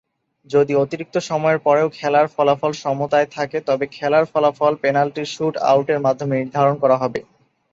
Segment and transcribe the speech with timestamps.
[0.47, 6.75] যদি অতিরিক্ত সময়ের পরেও খেলার ফলাফল সমতায় থাকে, তবে খেলার ফলাফল পেনাল্টি শুট-আউটের মাধ্যমে নির্ধারণ
[6.77, 7.19] করা হবে।